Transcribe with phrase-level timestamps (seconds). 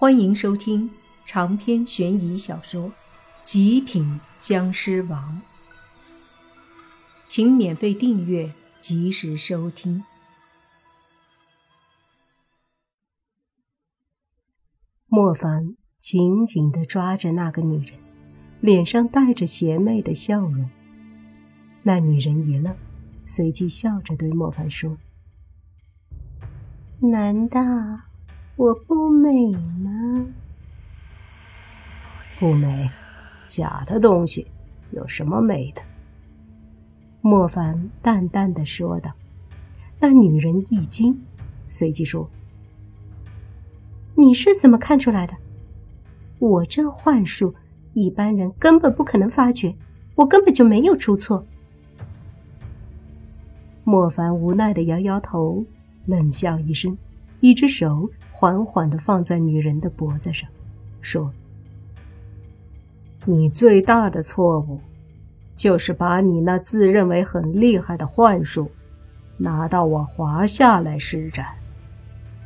[0.00, 0.88] 欢迎收听
[1.24, 2.86] 长篇悬疑小说
[3.42, 5.42] 《极品僵尸王》，
[7.26, 10.04] 请免费订阅，及时收听。
[15.08, 17.98] 莫凡紧紧的抓着那个女人，
[18.60, 20.70] 脸上带着邪魅的笑容。
[21.82, 22.72] 那女人一愣，
[23.26, 24.96] 随即笑着对莫凡说
[27.02, 27.60] ：“难道？”
[28.58, 30.26] 我不美吗？
[32.40, 32.90] 不美，
[33.46, 34.44] 假的东西
[34.90, 35.82] 有什么美的？
[37.20, 39.12] 莫凡淡淡的说道。
[40.00, 41.16] 那女人一惊，
[41.68, 42.28] 随即说
[44.18, 45.36] ：“你是怎么看出来的？
[46.40, 47.54] 我这幻术，
[47.94, 49.72] 一般人根本不可能发觉，
[50.16, 51.46] 我根本就没有出错。”
[53.84, 55.64] 莫凡无奈的摇摇头，
[56.06, 56.98] 冷笑一声，
[57.38, 58.10] 一只手。
[58.40, 60.48] 缓缓的放在女人的脖子上，
[61.00, 61.32] 说
[63.26, 64.80] ：“你最大的错误，
[65.56, 68.70] 就是把你那自认为很厉害的幻术，
[69.38, 71.48] 拿到我华夏来施展，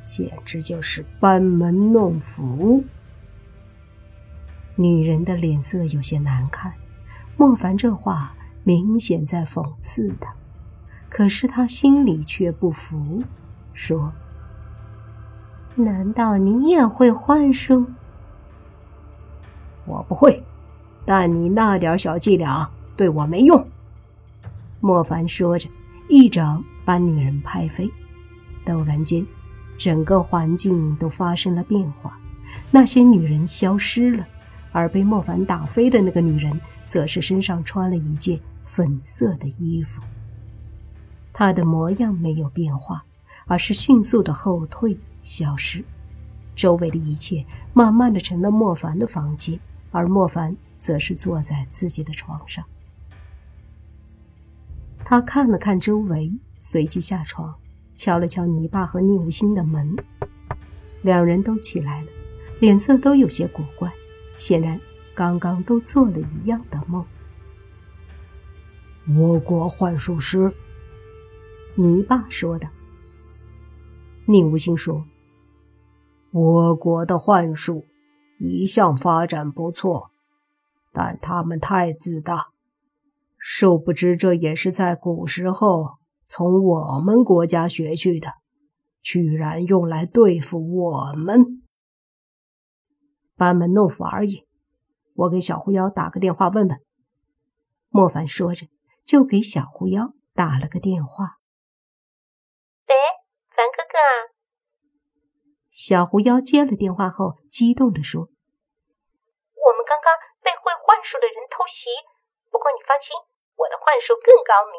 [0.02, 2.82] 简直就是班门弄斧。”
[4.74, 6.72] 女人的脸色有些难看，
[7.36, 10.32] 莫凡这话明显在讽刺她，
[11.10, 13.22] 可是她心里却不服，
[13.74, 14.10] 说。
[15.74, 17.86] 难道你也会幻术？
[19.84, 20.42] 我不会，
[21.04, 23.66] 但你那点小伎俩对我没用。
[24.80, 25.68] 莫凡说着，
[26.08, 27.90] 一掌把女人拍飞。
[28.64, 29.26] 陡然间，
[29.76, 32.18] 整个环境都发生了变化，
[32.70, 34.26] 那些女人消失了，
[34.70, 40.00] 而被莫凡打飞的那个女人，则是身上穿了一件粉色的衣服。
[41.32, 43.04] 她的模样没有变化，
[43.46, 44.98] 而是迅速的后退。
[45.22, 45.84] 消失，
[46.56, 49.56] 周围的一切慢慢的成了莫凡的房间，
[49.92, 52.64] 而莫凡则是坐在自己的床上。
[55.04, 57.54] 他看了看周围，随即下床，
[57.94, 59.96] 敲了敲泥巴和宁无心的门。
[61.02, 62.08] 两人都起来了，
[62.58, 63.92] 脸色都有些古怪，
[64.36, 64.80] 显然
[65.14, 67.04] 刚刚都做了一样的梦。
[69.08, 70.52] 倭国幻术师，
[71.76, 72.68] 泥巴说道。
[74.26, 75.04] 宁无心说。
[76.32, 77.84] 我国的幻术
[78.38, 80.10] 一向发展不错，
[80.92, 82.46] 但他们太自大，
[83.36, 88.32] 殊不知这也是在古时候从我们国家学去的，
[89.02, 91.62] 居然用来对付我们，
[93.36, 94.44] 班门弄斧而已。
[95.14, 96.80] 我给小狐妖打个电话问问。
[97.90, 98.66] 莫凡说着，
[99.04, 101.41] 就给小狐妖打了个电话。
[103.98, 104.32] 啊。
[105.70, 108.20] 小狐妖接了电话后，激动地说
[109.56, 110.12] ：“我们刚刚
[110.44, 111.88] 被会幻术的人偷袭，
[112.50, 113.16] 不过你放心，
[113.56, 114.76] 我的幻术更高明，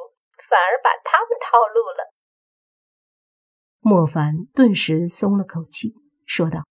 [0.49, 2.13] 反而把他们套路了。”
[3.81, 5.95] 莫凡顿时松了口气，
[6.25, 6.63] 说道：“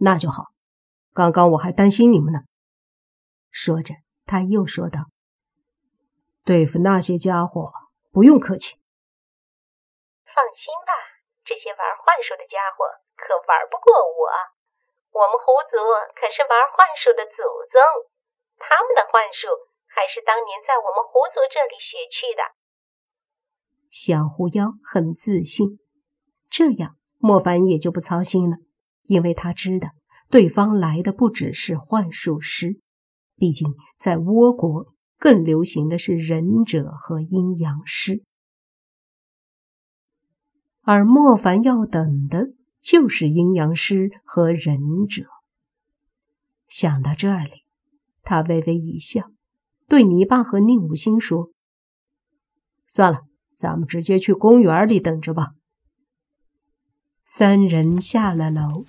[0.00, 0.52] 那就好，
[1.12, 2.40] 刚刚我还担心你们呢。”
[3.52, 5.10] 说着，他又说道
[6.44, 7.72] ：“对付那些家伙，
[8.10, 8.76] 不用客气。”
[11.46, 12.82] 这些玩幻术的家伙
[13.14, 14.26] 可玩不过我，
[15.14, 15.78] 我们狐族
[16.18, 17.38] 可是玩幻术的祖
[17.70, 17.78] 宗，
[18.58, 19.46] 他们的幻术
[19.86, 22.42] 还是当年在我们狐族这里学去的。
[23.88, 25.78] 小狐妖很自信，
[26.50, 28.58] 这样莫凡也就不操心了，
[29.06, 29.90] 因为他知道
[30.28, 32.82] 对方来的不只是幻术师，
[33.36, 38.25] 毕竟在倭国更流行的是忍者和阴阳师。
[40.88, 45.24] 而莫凡要等的就是阴阳师和忍者。
[46.68, 47.64] 想到这里，
[48.22, 49.32] 他微微一笑，
[49.88, 51.50] 对泥巴和宁武星说
[52.86, 53.22] ：“算了，
[53.56, 55.54] 咱们直接去公园里等着吧。”
[57.26, 58.84] 三人下了楼，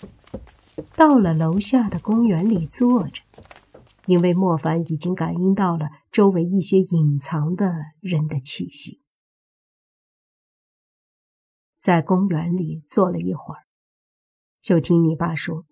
[0.95, 3.23] 到了楼下的公园里坐着，
[4.05, 9.01] 因为莫凡已经感应到了周围一些隐藏的人的气息。
[11.87, 13.63] 在公园里坐了一会儿，
[14.61, 15.63] 就听你爸说：“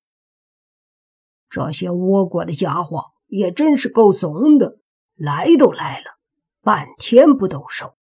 [1.51, 4.79] 这些倭国的家伙也真是够怂的，
[5.15, 6.17] 来都来了，
[6.61, 7.97] 半天不动手。”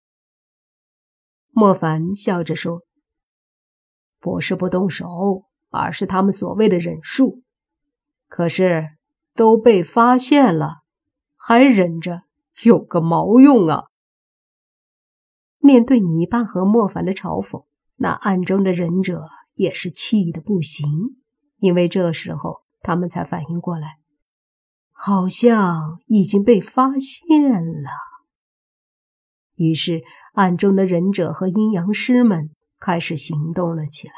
[1.50, 2.84] 莫凡笑着说
[4.22, 7.42] ：“不是不动手，而是他们所谓的忍术。
[8.28, 8.90] 可是
[9.34, 10.84] 都被发现了，
[11.36, 12.26] 还忍着
[12.62, 13.86] 有个毛用啊！”
[15.58, 17.66] 面对泥巴和莫凡的嘲讽。
[18.04, 20.86] 那暗中的忍者也是气得不行，
[21.60, 23.96] 因为这时候他们才反应过来，
[24.92, 27.50] 好像已经被发现
[27.82, 27.90] 了。
[29.56, 30.02] 于是，
[30.34, 34.14] 暗中的忍者和阴阳师们开始行动了起来。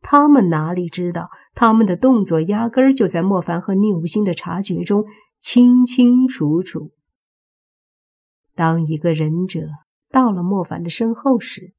[0.00, 5.04] 他们哪里知道，他们的动作压根儿就在莫凡和宁无心的察觉中
[5.42, 6.90] 清清楚楚。
[8.54, 9.60] 当一个忍者
[10.08, 11.74] 到了莫凡的身后时，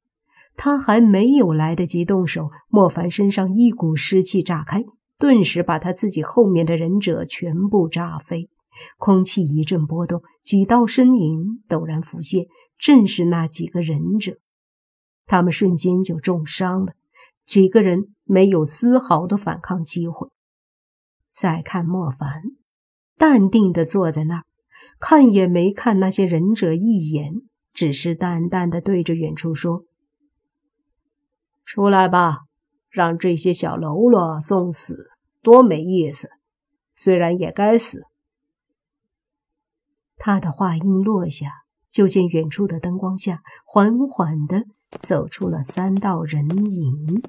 [0.56, 4.84] 他还没有来得及动手，莫凡身上一股湿气炸开，
[5.18, 8.48] 顿时把他自己后面的忍者全部炸飞。
[8.98, 12.46] 空气一阵波动，几道身影陡然浮现，
[12.76, 14.38] 正是那几个忍者。
[15.26, 16.94] 他们瞬间就重伤了，
[17.46, 20.28] 几个人没有丝毫的反抗机会。
[21.32, 22.42] 再看莫凡，
[23.16, 24.44] 淡定地坐在那儿，
[24.98, 27.42] 看也没看那些忍者一眼，
[27.72, 29.84] 只是淡淡的对着远处说
[31.64, 32.40] ：“出来吧，
[32.90, 35.10] 让这些小喽啰送死，
[35.42, 36.30] 多没意思。
[36.94, 38.04] 虽然也该死。”
[40.16, 41.48] 他的话音落下，
[41.90, 44.64] 就见远处的灯光下，缓缓地
[45.00, 47.22] 走出了三道人影。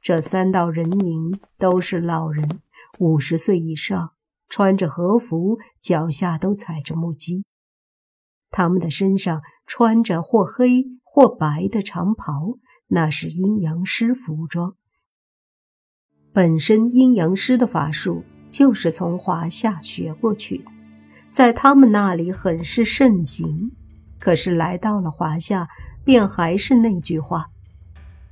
[0.00, 2.60] 这三道人影都是老人，
[2.98, 4.12] 五十岁以上，
[4.48, 7.44] 穿着和服，脚下都踩着木屐。
[8.50, 12.58] 他们的身上穿着或黑或白的长袍，
[12.94, 14.74] 那是阴阳师服装。
[16.30, 20.64] 本身阴阳师的法术就是从华夏学过去的。
[21.30, 23.72] 在他们那里很是盛行，
[24.18, 25.66] 可是来到了华夏，
[26.04, 27.46] 便还是那句话，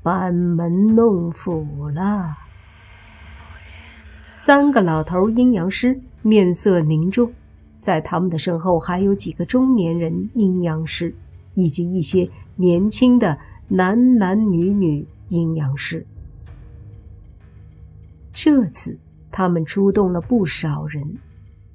[0.03, 2.37] 班门弄斧了。
[4.35, 7.33] 三个老头阴阳师面色凝重，
[7.79, 11.15] 在他们的身后还有几个中年人阴阳师，
[11.55, 13.39] 以及一些年轻的
[13.73, 16.05] 男男女女阴阳师。
[18.33, 18.99] 这次
[19.31, 21.19] 他们出动了不少人。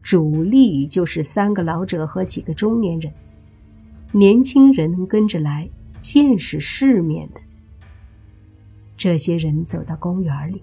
[0.02, 3.12] 主力就是三个老者和几个中年人，
[4.12, 5.68] 年轻人跟着来
[6.00, 7.42] 见识世面的。
[8.96, 10.62] 这些人走到公园里，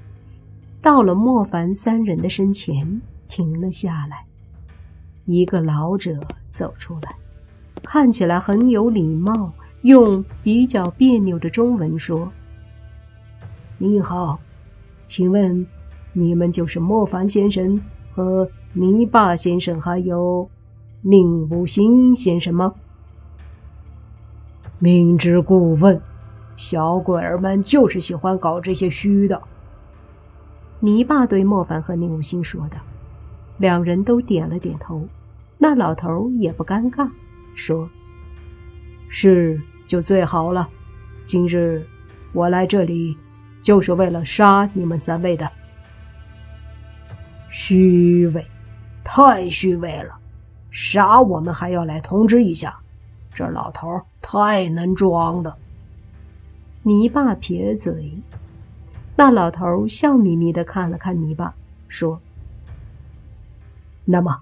[0.81, 4.25] 到了莫凡三人的身前，停了下来。
[5.25, 7.17] 一个老者走出来，
[7.85, 9.53] 看起来很有礼貌，
[9.83, 12.31] 用比较别扭的中文说
[13.79, 14.39] ：“你好，
[15.07, 15.67] 请问
[16.13, 17.81] 你们就是莫凡先生
[18.15, 20.49] 和？”泥巴先生还有
[21.03, 22.73] 宁无心先生吗？
[24.79, 26.01] 明知故问，
[26.57, 29.43] 小鬼儿们就是喜欢搞这些虚的。
[30.81, 32.79] 泥巴对莫凡和宁无心说的，
[33.59, 35.07] 两人都点了点头。
[35.59, 37.07] 那老头也不尴尬，
[37.55, 37.89] 说
[39.09, 40.69] ：“是就最好了。
[41.27, 41.87] 今日
[42.33, 43.17] 我来这里，
[43.63, 45.51] 就是为了杀你们三位的。
[47.51, 48.47] 虚伪。”
[49.05, 50.17] 太虚伪了，
[50.71, 52.79] 杀我们还要来通知一下，
[53.35, 55.59] 这老头太能装了。
[56.85, 58.17] 泥巴撇嘴，
[59.17, 61.53] 那老头笑眯眯的看了看泥巴，
[61.89, 62.21] 说
[64.07, 64.41] ：“那么，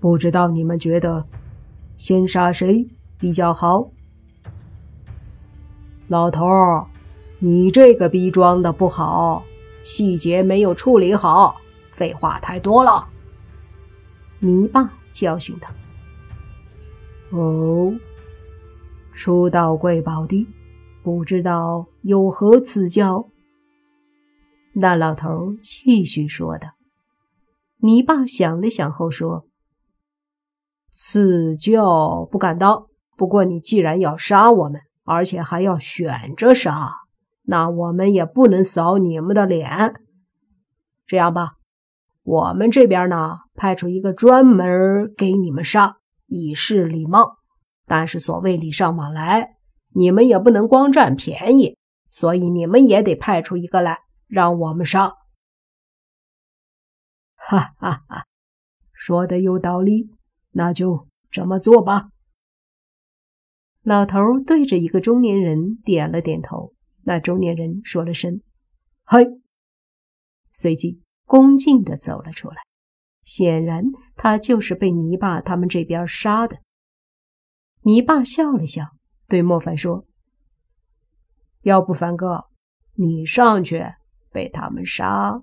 [0.00, 1.26] 不知道你们觉得
[2.04, 2.84] 先杀谁
[3.16, 3.92] 比较好？”
[6.10, 6.44] 老头，
[7.38, 9.44] 你这个逼装的不好，
[9.84, 11.60] 细节没有处理好，
[11.92, 13.06] 废话太多了。
[14.40, 15.72] 泥巴教训他
[17.30, 17.94] ：“哦，
[19.12, 20.48] 初到贵宝地，
[21.04, 23.28] 不知道有何赐教？”
[24.74, 26.70] 那老头继续说道。
[27.78, 29.46] 泥巴想了想后说
[30.92, 36.92] ：“赐教不敢当，不过你既然要杀我们，而且还要选着杀，
[37.42, 39.94] 那我们也不能扫你们的脸。
[41.06, 41.54] 这样吧。”
[42.24, 45.96] 我们这边呢，派出一个专门给你们杀，
[46.28, 47.38] 以示礼貌。
[47.84, 49.56] 但是所谓礼尚往来，
[49.92, 51.76] 你们也不能光占便宜，
[52.12, 55.14] 所以你们也得派出一个来让我们杀。
[57.34, 58.24] 哈哈哈，
[58.92, 60.08] 说的有道理，
[60.52, 62.08] 那就这么做吧。
[63.82, 68.40] 老头对着一个中年人点了点头，那中年人说了声
[69.04, 69.26] “嘿”，
[70.52, 71.02] 随即。
[71.24, 72.56] 恭敬地走了出来，
[73.24, 73.84] 显然
[74.16, 76.58] 他就是被泥巴他们这边杀的。
[77.82, 78.88] 泥巴笑了笑，
[79.28, 80.04] 对莫凡说
[81.62, 82.50] ：“要不凡哥，
[82.96, 83.82] 你上去
[84.30, 85.40] 被他们杀？”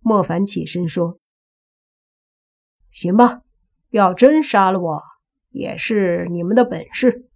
[0.00, 1.18] 莫凡起身说
[2.94, 3.42] ：“行吧，
[3.90, 5.02] 要真杀了我，
[5.50, 7.28] 也是你们的本事。”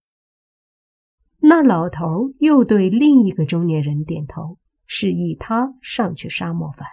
[1.43, 6.87] 那老头又对另一个中年人点头，示意他上去杀莫凡。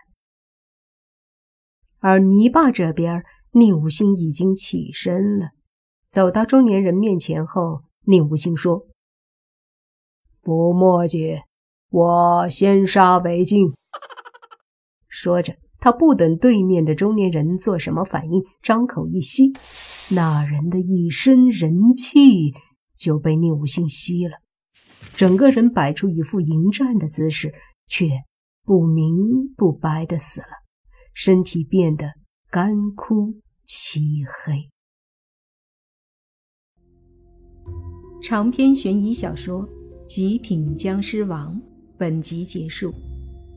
[2.00, 5.52] 而泥巴这边，宁无心已经起身了，
[6.10, 8.88] 走到中年人面前后，宁无心说
[10.42, 11.44] ：“不墨迹，
[11.90, 13.76] 我先杀为敬。”
[15.08, 15.56] 说着，
[15.86, 19.54] 他不等对面的中年人做什么反应，张口一吸，
[20.16, 22.56] 那人的一身人气
[22.98, 24.38] 就被宁武兴吸了，
[25.16, 27.54] 整个人摆出一副迎战的姿势，
[27.88, 28.10] 却
[28.64, 29.14] 不明
[29.56, 30.48] 不白的死了。
[31.14, 32.14] 身体变得
[32.50, 33.36] 干枯
[33.68, 34.72] 漆黑。
[38.24, 39.62] 长篇悬疑小说
[40.08, 41.54] 《极品僵尸王》
[41.96, 42.92] 本集结束，